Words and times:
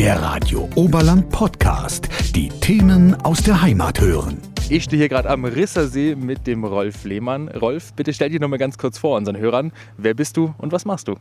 Der 0.00 0.18
Radio 0.22 0.66
Oberland 0.76 1.28
Podcast. 1.28 2.08
Die 2.34 2.48
Themen 2.48 3.14
aus 3.16 3.42
der 3.42 3.60
Heimat 3.60 4.00
hören. 4.00 4.38
Ich 4.70 4.84
stehe 4.84 4.98
hier 4.98 5.10
gerade 5.10 5.28
am 5.28 5.44
Rissersee 5.44 6.14
mit 6.14 6.46
dem 6.46 6.64
Rolf 6.64 7.04
Lehmann. 7.04 7.48
Rolf, 7.48 7.92
bitte 7.92 8.14
stell 8.14 8.30
dich 8.30 8.40
noch 8.40 8.48
mal 8.48 8.56
ganz 8.56 8.78
kurz 8.78 8.96
vor 8.96 9.18
unseren 9.18 9.36
Hörern. 9.36 9.72
Wer 9.98 10.14
bist 10.14 10.38
du 10.38 10.54
und 10.56 10.72
was 10.72 10.86
machst 10.86 11.08
du? 11.08 11.16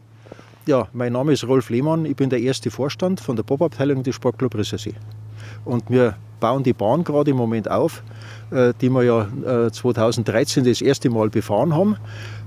Ja, 0.66 0.88
mein 0.94 1.12
Name 1.12 1.34
ist 1.34 1.46
Rolf 1.46 1.70
Lehmann. 1.70 2.06
Ich 2.06 2.16
bin 2.16 2.30
der 2.30 2.40
erste 2.40 2.72
Vorstand 2.72 3.20
von 3.20 3.36
der 3.36 3.44
Pop-Abteilung 3.44 4.02
des 4.02 4.16
Sportclub 4.16 4.56
Rissersee. 4.56 4.94
Und 5.70 5.90
wir 5.90 6.16
bauen 6.40 6.64
die 6.64 6.74
Bahn 6.74 7.04
gerade 7.04 7.30
im 7.32 7.38
Moment 7.38 7.70
auf, 7.70 8.02
äh, 8.52 8.74
die 8.82 8.90
wir 8.90 9.04
ja 9.04 9.72
2013 9.72 10.66
äh, 10.66 10.70
das 10.70 10.82
erste 10.82 11.10
Mal 11.10 11.30
befahren 11.30 11.76
haben. 11.76 11.98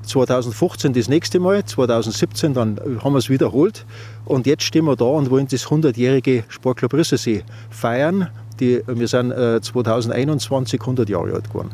2015 0.03 0.93
das 0.93 1.09
nächste 1.09 1.39
Mal, 1.39 1.65
2017 1.65 2.55
dann 2.55 2.81
haben 3.05 3.13
wir 3.13 3.19
es 3.19 3.31
wiederholt 3.31 3.87
und 4.25 4.49
jetzt 4.49 4.65
stehen 4.65 4.85
wir 4.87 4.97
da 4.97 5.05
und 5.05 5.31
wollen 5.31 5.47
das 5.47 5.69
100-jährige 5.69 6.43
Sportclub 6.49 6.95
Rissersee 6.95 7.45
feiern. 7.71 8.29
Die, 8.59 8.83
wir 8.85 9.07
sind 9.07 9.31
2021 9.31 10.81
äh, 10.81 10.83
100 10.83 11.09
Jahre 11.09 11.33
alt 11.35 11.49
geworden. 11.49 11.71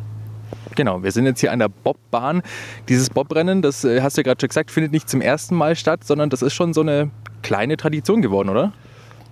Genau, 0.74 1.02
wir 1.02 1.10
sind 1.10 1.24
jetzt 1.24 1.40
hier 1.40 1.50
an 1.50 1.60
der 1.60 1.70
Bobbahn. 1.70 2.42
Dieses 2.88 3.08
Bobrennen, 3.08 3.62
das 3.62 3.82
hast 3.82 4.16
du 4.16 4.20
ja 4.20 4.24
gerade 4.24 4.40
schon 4.40 4.48
gesagt, 4.48 4.70
findet 4.70 4.92
nicht 4.92 5.08
zum 5.08 5.22
ersten 5.22 5.56
Mal 5.56 5.74
statt, 5.74 6.04
sondern 6.04 6.28
das 6.28 6.42
ist 6.42 6.52
schon 6.52 6.74
so 6.74 6.82
eine 6.82 7.10
kleine 7.42 7.78
Tradition 7.78 8.20
geworden, 8.20 8.50
oder? 8.50 8.72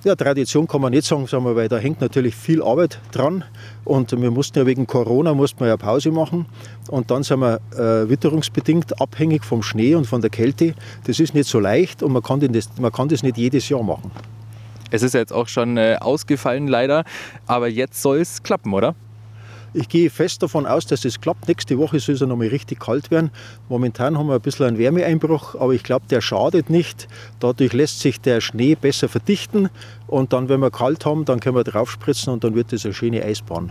Ja, 0.06 0.14
Tradition 0.14 0.68
kann 0.68 0.80
man 0.82 0.92
nicht 0.92 1.04
sagen, 1.04 1.26
sagen 1.26 1.44
wir, 1.44 1.56
weil 1.56 1.66
da 1.66 1.78
hängt 1.78 2.00
natürlich 2.00 2.36
viel 2.36 2.62
Arbeit 2.62 3.00
dran. 3.10 3.42
Und 3.84 4.12
wir 4.12 4.30
mussten 4.30 4.56
ja 4.56 4.64
wegen 4.64 4.86
Corona 4.86 5.34
mussten 5.34 5.58
wir 5.58 5.66
ja 5.66 5.76
Pause 5.76 6.12
machen. 6.12 6.46
Und 6.88 7.10
dann 7.10 7.24
sind 7.24 7.40
wir 7.40 7.58
äh, 7.72 8.08
witterungsbedingt 8.08 9.00
abhängig 9.00 9.44
vom 9.44 9.64
Schnee 9.64 9.96
und 9.96 10.06
von 10.06 10.20
der 10.20 10.30
Kälte. 10.30 10.76
Das 11.08 11.18
ist 11.18 11.34
nicht 11.34 11.48
so 11.48 11.58
leicht 11.58 12.04
und 12.04 12.12
man 12.12 12.22
kann, 12.22 12.38
das, 12.38 12.68
man 12.78 12.92
kann 12.92 13.08
das 13.08 13.24
nicht 13.24 13.36
jedes 13.36 13.68
Jahr 13.68 13.82
machen. 13.82 14.12
Es 14.92 15.02
ist 15.02 15.14
jetzt 15.14 15.32
auch 15.32 15.48
schon 15.48 15.76
äh, 15.76 15.96
ausgefallen 16.00 16.68
leider, 16.68 17.02
aber 17.48 17.66
jetzt 17.66 18.00
soll 18.00 18.18
es 18.18 18.44
klappen, 18.44 18.74
oder? 18.74 18.94
Ich 19.78 19.90
gehe 19.90 20.08
fest 20.08 20.42
davon 20.42 20.64
aus, 20.64 20.86
dass 20.86 21.04
es 21.04 21.20
klappt. 21.20 21.48
Nächste 21.48 21.76
Woche 21.76 22.00
soll 22.00 22.14
es 22.14 22.22
ja 22.22 22.26
noch 22.26 22.36
mal 22.36 22.48
richtig 22.48 22.80
kalt 22.80 23.10
werden. 23.10 23.30
Momentan 23.68 24.16
haben 24.16 24.26
wir 24.26 24.36
ein 24.36 24.40
bisschen 24.40 24.64
einen 24.64 24.78
Wärmeeinbruch, 24.78 25.54
aber 25.54 25.74
ich 25.74 25.82
glaube, 25.82 26.06
der 26.08 26.22
schadet 26.22 26.70
nicht. 26.70 27.08
Dadurch 27.40 27.74
lässt 27.74 28.00
sich 28.00 28.18
der 28.18 28.40
Schnee 28.40 28.74
besser 28.74 29.10
verdichten 29.10 29.68
und 30.06 30.32
dann, 30.32 30.48
wenn 30.48 30.60
wir 30.60 30.70
kalt 30.70 31.04
haben, 31.04 31.26
dann 31.26 31.40
können 31.40 31.56
wir 31.56 31.64
draufspritzen 31.64 32.32
und 32.32 32.42
dann 32.42 32.54
wird 32.54 32.72
es 32.72 32.86
eine 32.86 32.94
schöne 32.94 33.22
Eisbahn. 33.22 33.70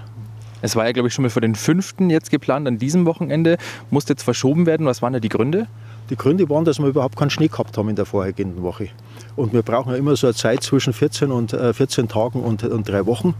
Es 0.61 0.75
war 0.75 0.85
ja, 0.85 0.91
glaube 0.91 1.07
ich, 1.07 1.13
schon 1.15 1.23
mal 1.23 1.29
für 1.29 1.41
den 1.41 1.55
5. 1.55 1.95
jetzt 2.09 2.29
geplant 2.29 2.67
an 2.67 2.77
diesem 2.77 3.07
Wochenende. 3.07 3.57
Musste 3.89 4.13
jetzt 4.13 4.23
verschoben 4.23 4.67
werden. 4.67 4.85
Was 4.85 5.01
waren 5.01 5.13
da 5.13 5.19
die 5.19 5.29
Gründe? 5.29 5.65
Die 6.09 6.15
Gründe 6.15 6.47
waren, 6.49 6.65
dass 6.65 6.79
wir 6.79 6.87
überhaupt 6.87 7.15
keinen 7.15 7.31
Schnee 7.31 7.47
gehabt 7.47 7.77
haben 7.77 7.89
in 7.89 7.95
der 7.95 8.05
vorhergehenden 8.05 8.61
Woche. 8.61 8.89
Und 9.35 9.53
wir 9.53 9.63
brauchen 9.63 9.91
ja 9.91 9.97
immer 9.97 10.15
so 10.15 10.27
eine 10.27 10.35
Zeit 10.35 10.61
zwischen 10.61 10.93
14, 10.93 11.31
und, 11.31 11.53
äh, 11.53 11.73
14 11.73 12.07
Tagen 12.07 12.41
und, 12.41 12.63
und 12.63 12.87
drei 12.87 13.05
Wochen. 13.05 13.33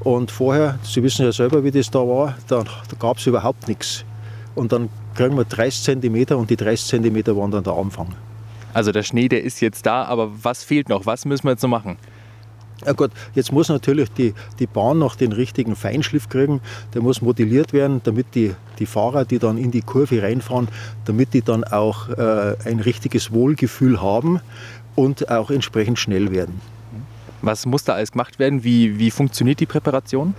Und 0.00 0.30
vorher, 0.30 0.78
Sie 0.82 1.02
wissen 1.02 1.24
ja 1.24 1.32
selber, 1.32 1.64
wie 1.64 1.70
das 1.70 1.90
da 1.90 2.00
war, 2.00 2.36
da, 2.46 2.64
da 2.64 2.96
gab 2.98 3.16
es 3.16 3.26
überhaupt 3.26 3.68
nichts. 3.68 4.04
Und 4.54 4.72
dann 4.72 4.90
kriegen 5.14 5.36
wir 5.36 5.44
30 5.44 6.00
cm 6.00 6.36
und 6.36 6.50
die 6.50 6.56
30 6.56 7.02
cm 7.02 7.36
waren 7.36 7.50
dann 7.50 7.64
der 7.64 7.72
Anfang. 7.72 8.14
Also 8.72 8.92
der 8.92 9.02
Schnee, 9.02 9.28
der 9.28 9.42
ist 9.42 9.60
jetzt 9.60 9.86
da, 9.86 10.04
aber 10.04 10.30
was 10.42 10.62
fehlt 10.62 10.88
noch? 10.88 11.06
Was 11.06 11.24
müssen 11.24 11.44
wir 11.44 11.52
jetzt 11.52 11.62
noch 11.62 11.70
machen? 11.70 11.96
Ja 12.84 12.92
gut, 12.92 13.10
jetzt 13.34 13.52
muss 13.52 13.68
natürlich 13.68 14.10
die, 14.12 14.34
die 14.58 14.66
Bahn 14.66 14.98
noch 14.98 15.14
den 15.14 15.32
richtigen 15.32 15.76
Feinschliff 15.76 16.28
kriegen. 16.28 16.60
Der 16.94 17.02
muss 17.02 17.20
modelliert 17.20 17.72
werden, 17.72 18.00
damit 18.04 18.34
die, 18.34 18.54
die 18.78 18.86
Fahrer, 18.86 19.24
die 19.24 19.38
dann 19.38 19.58
in 19.58 19.70
die 19.70 19.82
Kurve 19.82 20.22
reinfahren, 20.22 20.68
damit 21.04 21.34
die 21.34 21.42
dann 21.42 21.64
auch 21.64 22.08
äh, 22.08 22.56
ein 22.64 22.80
richtiges 22.80 23.32
Wohlgefühl 23.32 24.00
haben 24.00 24.40
und 24.96 25.30
auch 25.30 25.50
entsprechend 25.50 25.98
schnell 25.98 26.30
werden. 26.30 26.60
Was 27.42 27.66
muss 27.66 27.84
da 27.84 27.94
alles 27.94 28.12
gemacht 28.12 28.38
werden? 28.38 28.64
Wie, 28.64 28.98
wie 28.98 29.10
funktioniert 29.10 29.60
die 29.60 29.66
Präparation? 29.66 30.34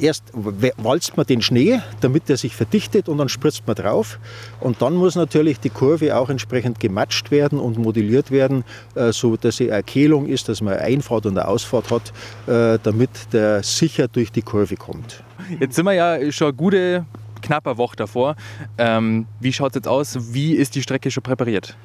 Erst 0.00 0.24
walzt 0.32 1.16
man 1.16 1.26
den 1.26 1.42
Schnee, 1.42 1.80
damit 2.00 2.28
er 2.30 2.36
sich 2.36 2.54
verdichtet 2.54 3.08
und 3.08 3.18
dann 3.18 3.28
spritzt 3.28 3.66
man 3.66 3.76
drauf. 3.76 4.18
Und 4.60 4.82
dann 4.82 4.94
muss 4.94 5.14
natürlich 5.14 5.60
die 5.60 5.70
Kurve 5.70 6.16
auch 6.16 6.30
entsprechend 6.30 6.80
gematscht 6.80 7.30
werden 7.30 7.58
und 7.58 7.78
modelliert 7.78 8.30
werden, 8.30 8.64
äh, 8.94 9.12
so 9.12 9.36
dass 9.36 9.56
sie 9.56 9.72
eine 9.72 9.82
Kehlung 9.82 10.26
ist, 10.26 10.48
dass 10.48 10.60
man 10.60 10.74
eine 10.74 10.82
Einfahrt 10.82 11.26
und 11.26 11.38
eine 11.38 11.48
Ausfahrt 11.48 11.90
hat, 11.90 12.12
äh, 12.46 12.78
damit 12.82 13.10
der 13.32 13.62
sicher 13.62 14.08
durch 14.08 14.32
die 14.32 14.42
Kurve 14.42 14.76
kommt. 14.76 15.22
Jetzt 15.60 15.76
sind 15.76 15.84
wir 15.84 15.92
ja 15.92 16.32
schon 16.32 16.48
eine 16.48 16.56
gute, 16.56 17.06
knappe 17.42 17.76
Woche 17.78 17.96
davor. 17.96 18.36
Ähm, 18.78 19.26
wie 19.40 19.52
schaut 19.52 19.72
es 19.72 19.76
jetzt 19.76 19.88
aus? 19.88 20.32
Wie 20.34 20.54
ist 20.54 20.74
die 20.74 20.82
Strecke 20.82 21.10
schon 21.10 21.22
präpariert? 21.22 21.76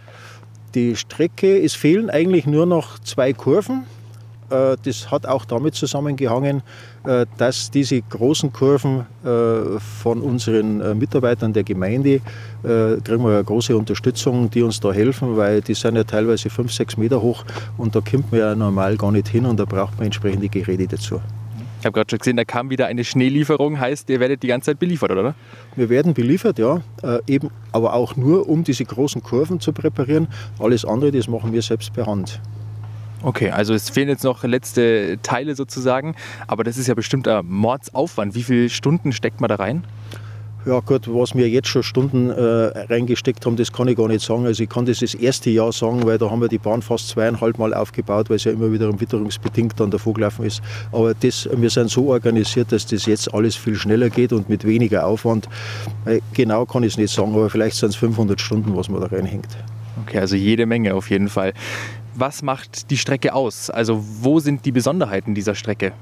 Die 0.74 0.96
Strecke, 0.96 1.62
es 1.62 1.74
fehlen 1.74 2.10
eigentlich 2.10 2.46
nur 2.46 2.66
noch 2.66 2.98
zwei 3.00 3.34
Kurven. 3.34 3.84
Äh, 4.52 4.76
das 4.84 5.10
hat 5.10 5.26
auch 5.26 5.46
damit 5.46 5.76
zusammengehangen, 5.76 6.62
äh, 7.06 7.26
dass 7.38 7.72
diese 7.72 8.02
großen 8.02 8.52
Kurven 8.52 9.06
äh, 9.24 9.80
von 10.02 10.22
unseren 10.22 10.98
Mitarbeitern 10.98 11.54
der 11.54 11.64
Gemeinde 11.64 12.22
kriegen 12.64 13.24
wir 13.24 13.32
eine 13.32 13.44
große 13.44 13.76
Unterstützung, 13.76 14.52
die 14.52 14.62
uns 14.62 14.80
da 14.80 14.94
helfen, 14.94 15.36
weil 15.36 15.62
die 15.62 15.74
sind 15.74 15.96
ja 15.96 16.04
teilweise 16.04 16.52
fünf, 16.52 16.72
sechs 16.72 16.96
Meter 16.96 17.20
hoch 17.20 17.44
und 17.78 17.96
da 17.96 18.02
kommt 18.02 18.32
man 18.32 18.40
ja 18.40 18.54
normal 18.54 18.98
gar 18.98 19.12
nicht 19.12 19.30
hin 19.30 19.48
und 19.48 19.60
da 19.60 19.66
braucht 19.66 19.98
man 19.98 20.06
entsprechende 20.06 20.48
Geräte 20.48 20.88
dazu. 20.88 21.20
Ich 21.80 21.86
habe 21.88 21.94
gerade 21.94 22.12
schon 22.12 22.20
gesehen, 22.20 22.38
da 22.38 22.46
kam 22.46 22.70
wieder 22.70 22.86
eine 22.86 23.04
Schneelieferung, 23.04 23.80
heißt, 23.80 24.12
ihr 24.12 24.20
werdet 24.20 24.44
die 24.44 24.48
ganze 24.48 24.68
Zeit 24.68 24.80
beliefert, 24.80 25.10
oder? 25.10 25.34
Wir 25.76 25.90
werden 25.90 26.14
beliefert, 26.14 26.60
ja, 26.60 26.82
eben, 27.26 27.50
aber 27.72 27.96
auch 27.96 28.16
nur, 28.16 28.48
um 28.48 28.64
diese 28.64 28.86
großen 28.86 29.24
Kurven 29.24 29.60
zu 29.60 29.74
präparieren. 29.74 30.28
Alles 30.60 30.86
andere, 30.86 31.12
das 31.12 31.28
machen 31.28 31.54
wir 31.54 31.64
selbst 31.64 31.92
per 31.94 32.06
Hand. 32.06 32.40
Okay, 33.24 33.52
also 33.52 33.74
es 33.74 33.90
fehlen 33.90 34.10
jetzt 34.10 34.24
noch 34.24 34.44
letzte 34.44 35.20
Teile 35.22 35.56
sozusagen, 35.56 36.16
aber 36.48 36.64
das 36.64 36.78
ist 36.78 36.88
ja 36.88 36.96
bestimmt 36.96 37.28
ein 37.28 37.46
Mordsaufwand. 37.46 38.34
Wie 38.34 38.44
viele 38.44 38.70
Stunden 38.70 39.12
steckt 39.12 39.42
man 39.42 39.50
da 39.50 39.56
rein? 39.56 39.84
Ja 40.64 40.80
gut, 40.80 41.08
was 41.08 41.34
wir 41.34 41.50
jetzt 41.50 41.70
schon 41.70 41.82
Stunden 41.82 42.30
äh, 42.30 42.42
reingesteckt 42.42 43.48
haben, 43.48 43.56
das 43.56 43.72
kann 43.72 43.88
ich 43.88 43.98
gar 43.98 44.08
nicht 44.08 44.24
sagen. 44.24 44.46
Also 44.46 44.62
ich 44.62 44.70
kann 44.70 44.86
das 44.86 45.00
das 45.00 45.16
erste 45.16 45.50
Jahr 45.50 45.72
sagen, 45.72 46.06
weil 46.06 46.20
da 46.20 46.30
haben 46.30 46.40
wir 46.40 46.50
die 46.50 46.60
Bahn 46.60 46.84
fast 46.84 47.08
zweieinhalb 47.08 47.58
Mal 47.58 47.74
aufgebaut, 47.74 48.30
weil 48.30 48.36
es 48.36 48.44
ja 48.44 48.52
immer 48.52 48.72
wieder 48.72 49.00
witterungsbedingt 49.00 49.80
dann 49.80 49.90
davor 49.90 50.14
gelaufen 50.14 50.46
ist. 50.46 50.62
Aber 50.92 51.16
das, 51.16 51.50
wir 51.52 51.70
sind 51.72 51.90
so 51.90 52.10
organisiert, 52.10 52.72
dass 52.72 52.86
das 52.86 53.08
jetzt 53.08 53.34
alles 53.34 53.56
viel 53.56 53.74
schneller 53.74 54.12
geht 54.12 54.34
und 54.34 54.50
mit 54.50 54.64
weniger 54.64 55.08
Aufwand. 55.08 55.50
Äh, 56.06 56.22
genau 56.34 56.66
kann 56.66 56.84
ich 56.84 56.94
es 56.94 56.98
nicht 56.98 57.12
sagen, 57.12 57.34
aber 57.34 57.50
vielleicht 57.50 57.78
sind 57.78 57.90
es 57.90 57.96
500 57.96 58.40
Stunden, 58.40 58.76
was 58.76 58.88
man 58.88 59.02
da 59.02 59.08
reinhängt. 59.08 59.48
Okay, 60.06 60.20
also 60.20 60.36
jede 60.36 60.68
Menge 60.68 60.94
auf 60.94 61.10
jeden 61.10 61.28
Fall 61.28 61.54
was 62.16 62.42
macht 62.42 62.90
die 62.92 62.98
Strecke 62.98 63.34
aus? 63.34 63.70
Also 63.70 64.04
wo 64.22 64.40
sind 64.40 64.66
die 64.66 64.72
Besonderheiten 64.72 65.34
dieser 65.34 65.56
Strecke? 65.56 65.94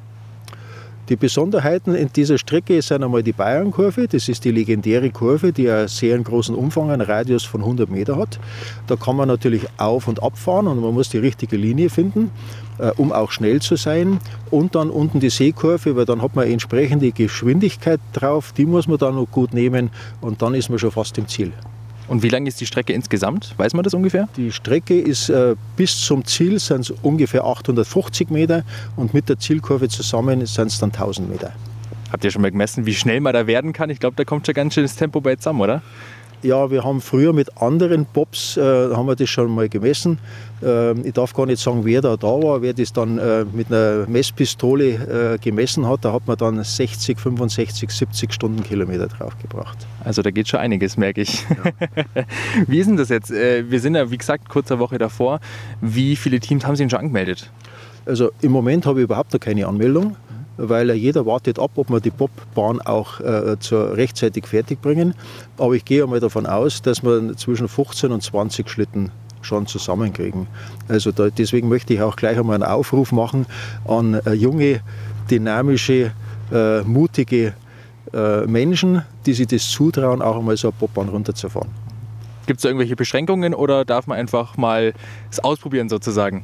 Die 1.10 1.16
Besonderheiten 1.16 1.96
in 1.96 2.14
dieser 2.14 2.38
Strecke 2.38 2.80
sind 2.84 3.04
einmal 3.04 3.24
die 3.24 3.32
Bayernkurve. 3.32 4.08
Das 4.08 4.30
ist 4.30 4.46
die 4.46 4.52
legendäre 4.52 5.10
Kurve, 5.10 5.52
die 5.52 5.68
einen 5.68 5.88
sehr 5.88 6.20
großen 6.20 6.54
Umfang, 6.54 6.92
einen 6.92 7.02
Radius 7.02 7.44
von 7.44 7.62
100 7.62 7.90
Meter 7.90 8.16
hat. 8.16 8.40
Da 8.86 8.96
kann 8.96 9.16
man 9.16 9.28
natürlich 9.28 9.66
auf- 9.78 10.08
und 10.08 10.22
abfahren 10.22 10.68
und 10.68 10.80
man 10.80 10.94
muss 10.94 11.10
die 11.10 11.18
richtige 11.18 11.58
Linie 11.58 11.90
finden, 11.90 12.30
äh, 12.78 12.92
um 12.98 13.12
auch 13.12 13.32
schnell 13.32 13.60
zu 13.60 13.76
sein. 13.76 14.20
Und 14.52 14.76
dann 14.76 14.92
unten 14.92 15.20
die 15.20 15.32
Seekurve, 15.32 15.96
weil 15.96 16.06
dann 16.06 16.22
hat 16.22 16.36
man 16.36 16.46
entsprechende 16.46 17.12
Geschwindigkeit 17.12 18.00
drauf. 18.14 18.54
Die 18.56 18.68
muss 18.68 18.88
man 18.88 19.00
dann 19.00 19.16
noch 19.16 19.32
gut 19.32 19.52
nehmen 19.52 19.90
und 20.22 20.44
dann 20.44 20.54
ist 20.54 20.70
man 20.70 20.78
schon 20.78 20.92
fast 20.92 21.18
im 21.18 21.28
Ziel. 21.28 21.52
Und 22.10 22.24
wie 22.24 22.30
lang 22.30 22.48
ist 22.48 22.60
die 22.60 22.66
Strecke 22.66 22.92
insgesamt? 22.92 23.54
Weiß 23.58 23.74
man 23.76 23.84
das 23.84 23.94
ungefähr? 23.94 24.28
Die 24.36 24.52
Strecke 24.52 25.00
ist 25.00 25.30
äh, 25.30 25.56
bis 25.78 26.00
zum 26.02 26.26
Ziel 26.26 26.60
sind 26.60 26.82
es 26.82 26.94
ungefähr 27.04 27.46
850 27.46 28.32
Meter 28.32 28.64
und 28.96 29.14
mit 29.14 29.30
der 29.30 29.38
Zielkurve 29.38 29.90
zusammen 29.90 30.44
sind 30.48 30.68
es 30.72 30.80
dann 30.80 30.90
1000 30.90 31.30
Meter. 31.30 31.54
Habt 32.12 32.24
ihr 32.24 32.32
schon 32.32 32.42
mal 32.42 32.50
gemessen, 32.50 32.88
wie 32.88 32.96
schnell 32.96 33.22
man 33.22 33.34
da 33.34 33.46
werden 33.46 33.74
kann? 33.74 33.92
Ich 33.92 34.00
glaube, 34.00 34.16
da 34.16 34.26
kommt 34.26 34.48
schon 34.48 34.56
ganz 34.56 34.74
schönes 34.74 34.96
Tempo 34.96 35.22
bei 35.22 35.36
zusammen, 35.36 35.62
oder? 35.62 35.84
Ja, 36.42 36.72
wir 36.72 36.86
haben 36.86 37.02
früher 37.02 37.34
mit 37.34 37.62
anderen 37.62 38.06
Bobs 38.06 38.56
äh, 38.56 38.62
haben 38.62 39.08
wir 39.08 39.16
das 39.18 39.30
schon 39.30 39.54
mal 39.54 39.68
gemessen. 39.68 40.20
Äh, 40.64 40.98
ich 41.02 41.12
darf 41.12 41.34
gar 41.34 41.46
nicht 41.46 41.62
sagen, 41.62 41.84
wer 41.84 42.00
da 42.00 42.16
da 42.16 42.28
war, 42.28 42.62
wer 42.62 42.72
das 42.74 42.94
dann 42.94 43.18
äh, 43.18 43.44
mit 43.52 43.68
einer 43.68 44.08
Messpistole 44.08 45.34
äh, 45.34 45.38
gemessen 45.38 45.86
hat. 45.86 46.06
Da 46.06 46.14
hat 46.14 46.28
man 46.28 46.38
dann 46.38 46.64
60, 46.64 47.20
65, 47.20 47.90
70 47.90 48.34
Stundenkilometer 48.34 49.08
draufgebracht. 49.08 49.86
Also 50.06 50.22
da 50.22 50.32
geht 50.32 50.48
schon 50.48 50.62
einiges, 50.62 50.96
merke 50.96 51.22
ich. 51.22 51.46
Ja. 51.50 52.24
wie 52.68 52.80
ist 52.80 52.88
denn 52.88 52.96
das 52.96 53.10
jetzt? 53.10 53.32
Äh, 53.32 53.70
wir 53.70 53.82
sind 53.82 53.96
ja, 53.96 54.10
wie 54.10 54.18
gesagt, 54.18 54.48
kurzer 54.48 54.80
Woche 54.80 54.98
davor. 54.98 55.42
Wie 55.82 56.16
viele 56.16 56.40
Teams 56.40 56.66
haben 56.66 56.78
Sie 56.78 56.84
denn 56.84 56.90
schon 56.90 57.00
angemeldet? 57.00 57.52
Also 58.06 58.32
im 58.42 58.54
Moment 58.54 58.86
habe 58.86 59.02
ich 59.02 59.04
überhaupt 59.04 59.34
noch 59.34 59.42
keine 59.42 59.68
Anmeldung 59.68 60.16
weil 60.60 60.92
jeder 60.92 61.26
wartet 61.26 61.58
ab, 61.58 61.72
ob 61.76 61.90
wir 61.90 62.00
die 62.00 62.12
Bobbahn 62.12 62.82
auch 62.82 63.20
äh, 63.22 63.58
zur 63.60 63.96
rechtzeitig 63.96 64.46
fertig 64.46 64.82
bringen. 64.82 65.16
Aber 65.58 65.74
ich 65.74 65.86
gehe 65.86 66.04
einmal 66.04 66.20
davon 66.20 66.46
aus, 66.46 66.82
dass 66.82 67.04
wir 67.04 67.36
zwischen 67.38 67.68
15 67.68 68.12
und 68.12 68.22
20 68.22 68.70
Schlitten 68.70 69.12
schon 69.42 69.68
zusammenkriegen. 69.68 70.48
Also 70.88 71.12
da, 71.12 71.30
deswegen 71.30 71.70
möchte 71.70 71.94
ich 71.94 72.02
auch 72.02 72.16
gleich 72.16 72.38
einmal 72.38 72.56
einen 72.56 72.64
Aufruf 72.64 73.12
machen 73.12 73.46
an 73.88 74.16
äh, 74.26 74.34
junge, 74.34 74.82
dynamische, 75.32 76.12
äh, 76.52 76.82
mutige 76.82 77.54
äh, 78.14 78.46
Menschen, 78.46 79.04
die 79.26 79.34
sich 79.34 79.48
das 79.48 79.70
zutrauen, 79.70 80.22
auch 80.22 80.38
einmal 80.38 80.58
so 80.58 80.70
eine 80.70 80.76
Bobbahn 80.78 81.10
runterzufahren. 81.10 81.70
Gibt 82.48 82.60
es 82.60 82.66
irgendwelche 82.66 82.96
Beschränkungen 82.96 83.54
oder 83.54 83.86
darf 83.86 84.08
man 84.08 84.18
einfach 84.18 84.58
mal 84.58 84.94
es 85.32 85.40
ausprobieren 85.40 85.88
sozusagen? 85.88 86.44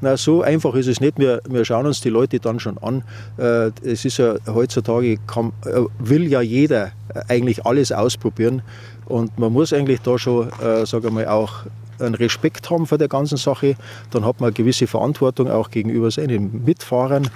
Na, 0.00 0.16
so 0.16 0.42
einfach 0.42 0.74
ist 0.74 0.88
es 0.88 1.00
nicht. 1.00 1.18
Wir, 1.18 1.40
wir 1.48 1.64
schauen 1.64 1.86
uns 1.86 2.00
die 2.00 2.10
Leute 2.10 2.38
dann 2.38 2.60
schon 2.60 2.78
an. 2.78 3.02
Äh, 3.38 3.70
es 3.82 4.04
ist 4.04 4.18
ja 4.18 4.34
heutzutage, 4.46 5.18
kann, 5.26 5.52
äh, 5.64 5.80
will 5.98 6.26
ja 6.26 6.40
jeder 6.40 6.92
eigentlich 7.28 7.64
alles 7.64 7.92
ausprobieren. 7.92 8.62
Und 9.06 9.38
man 9.38 9.52
muss 9.52 9.72
eigentlich 9.72 10.00
da 10.02 10.18
schon, 10.18 10.48
äh, 10.60 10.84
sage 10.84 11.10
mal, 11.10 11.26
auch 11.28 11.64
einen 11.98 12.14
Respekt 12.14 12.68
haben 12.70 12.86
vor 12.86 12.98
der 12.98 13.08
ganzen 13.08 13.38
Sache. 13.38 13.76
Dann 14.10 14.24
hat 14.24 14.40
man 14.40 14.48
eine 14.48 14.54
gewisse 14.54 14.86
Verantwortung 14.86 15.50
auch 15.50 15.70
gegenüber 15.70 16.10
seinen 16.10 16.64
Mitfahrern. 16.64 17.28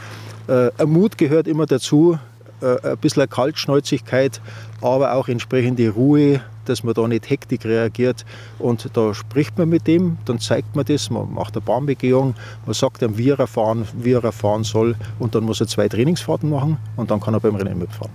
Äh, 0.48 0.84
Mut 0.84 1.16
gehört 1.16 1.46
immer 1.46 1.66
dazu, 1.66 2.18
äh, 2.60 2.90
ein 2.90 2.98
bisschen 2.98 3.28
Kaltschnäuzigkeit, 3.28 4.40
aber 4.82 5.14
auch 5.14 5.28
entsprechende 5.28 5.88
Ruhe, 5.90 6.42
dass 6.70 6.84
man 6.84 6.94
da 6.94 7.06
nicht 7.06 7.28
hektik 7.28 7.64
reagiert. 7.64 8.25
Und 8.58 8.88
da 8.94 9.12
spricht 9.12 9.58
man 9.58 9.69
mit 9.69 9.87
dem, 9.87 10.17
dann 10.25 10.38
zeigt 10.38 10.75
man 10.76 10.84
das, 10.84 11.11
man 11.11 11.34
macht 11.34 11.56
eine 11.56 11.62
Bahnbegehung, 11.62 12.34
man 12.64 12.75
sagt 12.75 13.02
ihm, 13.02 13.19
wie 13.19 13.31
er 13.31 13.46
fahren, 13.46 13.87
wie 13.94 14.12
er 14.12 14.32
fahren 14.32 14.64
soll 14.64 14.96
und 15.19 15.34
dann 15.34 15.44
muss 15.44 15.61
er 15.61 15.67
zwei 15.67 15.88
Trainingsfahrten 15.88 16.49
machen 16.49 16.78
und 16.96 17.11
dann 17.11 17.20
kann 17.20 17.34
er 17.34 17.40
beim 17.40 17.56
Rennen 17.56 17.78
mitfahren. 17.78 18.12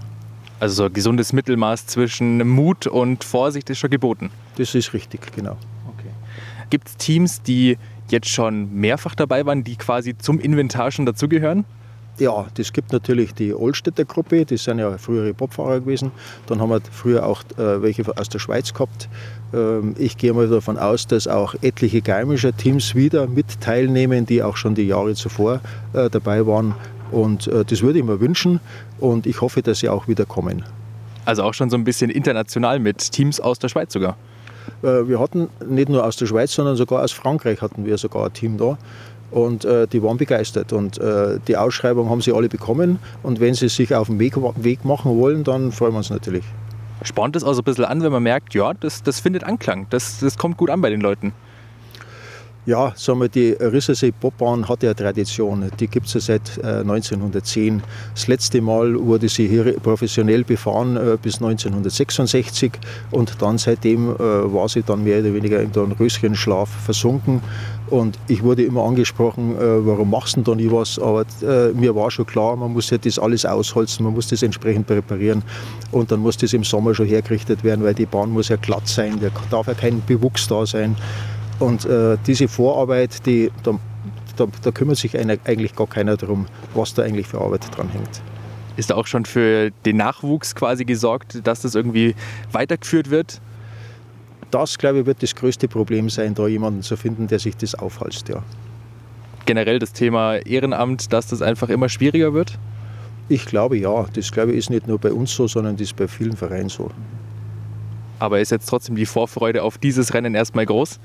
Also 0.59 0.75
so 0.75 0.83
ein 0.85 0.93
gesundes 0.93 1.33
Mittelmaß 1.33 1.85
zwischen 1.87 2.47
Mut 2.47 2.87
und 2.87 3.23
Vorsicht 3.23 3.69
ist 3.69 3.79
schon 3.79 3.89
geboten. 3.89 4.31
Das 4.57 4.73
ist 4.73 4.93
richtig, 4.93 5.33
genau. 5.35 5.57
Okay. 5.87 6.09
Gibt 6.69 6.87
es 6.87 6.97
Teams, 6.97 7.41
die 7.41 7.77
jetzt 8.09 8.29
schon 8.29 8.73
mehrfach 8.73 9.15
dabei 9.15 9.45
waren, 9.45 9.63
die 9.63 9.75
quasi 9.75 10.17
zum 10.17 10.39
Inventar 10.39 10.91
schon 10.91 11.05
dazugehören? 11.05 11.65
Ja, 12.17 12.45
das 12.53 12.71
gibt 12.71 12.93
natürlich 12.93 13.33
die 13.33 13.53
Oldstädter 13.53 14.05
Gruppe, 14.05 14.45
die 14.45 14.55
sind 14.55 14.79
ja 14.79 14.97
frühere 14.97 15.33
Bobfahrer 15.33 15.81
gewesen. 15.81 16.11
Dann 16.47 16.61
haben 16.61 16.69
wir 16.69 16.79
früher 16.89 17.25
auch 17.25 17.43
äh, 17.57 17.81
welche 17.81 18.05
aus 18.17 18.29
der 18.29 18.39
Schweiz 18.39 18.73
gehabt. 18.73 19.09
Ähm, 19.53 19.95
ich 19.97 20.15
gehe 20.17 20.31
mal 20.31 20.47
davon 20.47 20.77
aus, 20.77 21.07
dass 21.07 21.27
auch 21.27 21.55
etliche 21.61 22.01
geimischer 22.01 22.55
Teams 22.55 22.95
wieder 22.95 23.27
mit 23.27 23.59
teilnehmen, 23.59 24.25
die 24.25 24.43
auch 24.43 24.55
schon 24.55 24.75
die 24.75 24.87
Jahre 24.87 25.13
zuvor 25.13 25.59
äh, 25.91 26.09
dabei 26.09 26.47
waren. 26.47 26.75
Und 27.11 27.47
äh, 27.47 27.65
das 27.65 27.81
würde 27.81 27.99
ich 27.99 28.05
mir 28.05 28.21
wünschen 28.21 28.61
und 29.01 29.27
ich 29.27 29.41
hoffe, 29.41 29.61
dass 29.61 29.79
sie 29.79 29.89
auch 29.89 30.07
wieder 30.07 30.25
kommen. 30.25 30.63
Also 31.25 31.43
auch 31.43 31.53
schon 31.53 31.69
so 31.69 31.75
ein 31.75 31.83
bisschen 31.83 32.09
international 32.09 32.79
mit 32.79 33.11
Teams 33.11 33.41
aus 33.41 33.59
der 33.59 33.67
Schweiz 33.67 33.91
sogar. 33.91 34.15
Wir 34.81 35.19
hatten 35.19 35.49
nicht 35.67 35.89
nur 35.89 36.03
aus 36.03 36.17
der 36.17 36.25
Schweiz, 36.25 36.51
sondern 36.53 36.75
sogar 36.75 37.03
aus 37.03 37.11
Frankreich 37.11 37.61
hatten 37.61 37.85
wir 37.85 37.99
sogar 37.99 38.25
ein 38.25 38.33
Team 38.33 38.57
da. 38.57 38.79
Und 39.31 39.65
äh, 39.65 39.87
die 39.87 40.01
waren 40.03 40.17
begeistert. 40.17 40.71
Und 40.73 40.97
äh, 40.97 41.39
die 41.47 41.57
Ausschreibung 41.57 42.09
haben 42.09 42.21
sie 42.21 42.31
alle 42.31 42.47
bekommen. 42.47 42.99
Und 43.23 43.39
wenn 43.39 43.53
sie 43.53 43.69
sich 43.69 43.93
auf 43.93 44.07
den 44.07 44.19
Weg, 44.19 44.35
Weg 44.37 44.85
machen 44.85 45.17
wollen, 45.17 45.43
dann 45.43 45.71
freuen 45.71 45.93
wir 45.93 45.97
uns 45.97 46.09
natürlich. 46.09 46.45
Spornt 47.01 47.35
es 47.35 47.43
also 47.43 47.61
ein 47.61 47.65
bisschen 47.65 47.85
an, 47.85 48.01
wenn 48.01 48.11
man 48.11 48.23
merkt, 48.23 48.53
ja, 48.53 48.73
das, 48.73 49.03
das 49.03 49.19
findet 49.19 49.43
Anklang, 49.43 49.87
das, 49.89 50.19
das 50.19 50.37
kommt 50.37 50.57
gut 50.57 50.69
an 50.69 50.81
bei 50.81 50.89
den 50.89 51.01
Leuten. 51.01 51.33
Ja, 52.67 52.93
sagen 52.95 53.21
wir, 53.21 53.29
die 53.29 53.51
Rissersee 53.51 54.11
Bobbahn 54.11 54.67
hat 54.67 54.81
ja 54.81 54.95
Tradition. 54.95 55.69
Die 55.79 55.87
gibt 55.87 56.07
es 56.07 56.15
ja 56.15 56.19
seit 56.19 56.57
äh, 56.63 56.79
1910. 56.79 57.83
Das 58.15 58.27
letzte 58.27 58.59
Mal 58.59 58.95
wurde 58.99 59.29
sie 59.29 59.47
hier 59.47 59.79
professionell 59.79 60.43
befahren 60.43 60.97
äh, 60.97 61.15
bis 61.21 61.35
1966 61.35 62.71
und 63.11 63.39
dann 63.39 63.59
seitdem 63.59 64.09
äh, 64.15 64.17
war 64.17 64.67
sie 64.67 64.81
dann 64.81 65.03
mehr 65.03 65.19
oder 65.19 65.35
weniger 65.35 65.61
in 65.61 65.73
den 65.73 65.91
Röschenschlaf 65.91 66.67
versunken. 66.67 67.41
Und 67.91 68.17
ich 68.27 68.41
wurde 68.41 68.63
immer 68.63 68.83
angesprochen, 68.83 69.55
äh, 69.55 69.85
warum 69.85 70.09
machst 70.09 70.35
du 70.35 70.41
denn 70.41 70.55
da 70.55 70.55
nie 70.55 70.71
was? 70.71 70.97
Aber 70.97 71.23
äh, 71.43 71.71
mir 71.73 71.93
war 71.95 72.09
schon 72.09 72.25
klar, 72.25 72.55
man 72.55 72.73
muss 72.73 72.89
ja 72.89 72.97
das 72.97 73.19
alles 73.19 73.45
ausholzen, 73.45 74.03
man 74.03 74.15
muss 74.15 74.29
das 74.29 74.41
entsprechend 74.41 74.87
präparieren. 74.87 75.43
Und 75.91 76.11
dann 76.11 76.19
muss 76.19 76.37
das 76.37 76.51
im 76.53 76.63
Sommer 76.63 76.95
schon 76.95 77.05
hergerichtet 77.05 77.63
werden, 77.63 77.85
weil 77.85 77.93
die 77.93 78.07
Bahn 78.07 78.31
muss 78.31 78.49
ja 78.49 78.55
glatt 78.55 78.87
sein, 78.87 79.19
da 79.21 79.27
darf 79.51 79.67
ja 79.67 79.75
kein 79.75 80.01
Bewuchs 80.07 80.47
da 80.47 80.65
sein. 80.65 80.95
Und 81.59 81.85
äh, 81.85 82.17
diese 82.27 82.47
Vorarbeit, 82.47 83.25
die, 83.25 83.51
da, 83.63 83.79
da, 84.35 84.47
da, 84.61 84.71
kümmert 84.71 84.97
sich 84.97 85.17
eigentlich 85.17 85.75
gar 85.75 85.87
keiner 85.87 86.17
darum, 86.17 86.45
was 86.73 86.93
da 86.93 87.03
eigentlich 87.03 87.27
für 87.27 87.39
Arbeit 87.39 87.65
dran 87.75 87.89
hängt. 87.89 88.21
Ist 88.77 88.89
da 88.89 88.95
auch 88.95 89.07
schon 89.07 89.25
für 89.25 89.71
den 89.85 89.97
Nachwuchs 89.97 90.53
quasi 90.53 90.83
gesorgt, 90.83 91.47
dass 91.47 91.61
das 91.61 91.75
irgendwie 91.75 92.13
weitergeführt 92.51 93.09
wird? 93.09 93.39
Das, 94.51 94.77
glaube 94.77 94.99
ich, 94.99 95.05
wird 95.05 95.23
das 95.23 95.33
größte 95.35 95.67
Problem 95.67 96.09
sein, 96.09 96.35
da 96.35 96.47
jemanden 96.47 96.81
zu 96.81 96.97
finden, 96.97 97.27
der 97.27 97.39
sich 97.39 97.55
das 97.55 97.73
aufhalst. 97.75 98.27
Ja. 98.27 98.43
Generell 99.45 99.79
das 99.79 99.93
Thema 99.93 100.35
Ehrenamt, 100.35 101.13
dass 101.13 101.27
das 101.27 101.41
einfach 101.41 101.69
immer 101.69 101.87
schwieriger 101.87 102.33
wird? 102.33 102.57
Ich 103.29 103.45
glaube 103.45 103.77
ja. 103.77 104.05
Das 104.13 104.31
glaube 104.31 104.51
ich 104.51 104.57
ist 104.57 104.69
nicht 104.69 104.87
nur 104.87 104.99
bei 104.99 105.11
uns 105.11 105.33
so, 105.33 105.47
sondern 105.47 105.77
das 105.77 105.87
ist 105.87 105.95
bei 105.95 106.07
vielen 106.07 106.35
Vereinen 106.35 106.69
so. 106.69 106.91
Aber 108.19 108.39
ist 108.39 108.51
jetzt 108.51 108.67
trotzdem 108.67 108.95
die 108.95 109.05
Vorfreude 109.05 109.63
auf 109.63 109.77
dieses 109.77 110.13
Rennen 110.13 110.35
erstmal 110.35 110.65
groß? 110.65 110.99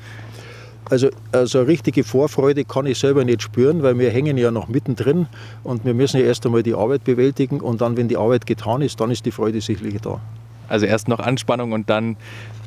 Also, 0.90 1.08
also 1.30 1.60
eine 1.60 1.68
richtige 1.68 2.02
Vorfreude 2.02 2.64
kann 2.64 2.84
ich 2.84 2.98
selber 2.98 3.24
nicht 3.24 3.42
spüren, 3.42 3.82
weil 3.82 3.98
wir 3.98 4.10
hängen 4.10 4.36
ja 4.36 4.50
noch 4.50 4.68
mittendrin 4.68 5.26
und 5.62 5.84
wir 5.84 5.94
müssen 5.94 6.20
ja 6.20 6.26
erst 6.26 6.44
einmal 6.44 6.64
die 6.64 6.74
Arbeit 6.74 7.04
bewältigen 7.04 7.60
und 7.60 7.80
dann, 7.80 7.96
wenn 7.96 8.08
die 8.08 8.16
Arbeit 8.16 8.44
getan 8.44 8.82
ist, 8.82 9.00
dann 9.00 9.10
ist 9.12 9.24
die 9.24 9.30
Freude 9.30 9.60
sicherlich 9.60 10.00
da. 10.00 10.20
Also 10.68 10.86
erst 10.86 11.08
noch 11.08 11.20
Anspannung 11.20 11.72
und 11.72 11.88
dann 11.88 12.16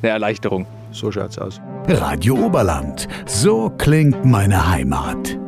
eine 0.01 0.11
Erleichterung. 0.11 0.65
So 0.91 1.11
schaut's 1.11 1.37
aus. 1.37 1.59
Radio 1.87 2.35
Oberland. 2.35 3.07
So 3.25 3.69
klingt 3.77 4.23
meine 4.25 4.69
Heimat. 4.69 5.42